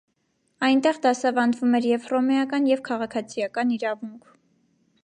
Այնտեղ 0.67 0.97
դասավանդվում 1.03 1.75
էր 1.81 1.87
և՛ 1.91 2.09
հռոմեական, 2.09 2.67
և՛ 2.73 2.83
քաղաքացիական 2.89 3.79
իրավունք։ 3.79 4.35